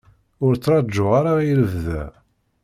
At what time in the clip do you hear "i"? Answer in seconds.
1.51-1.53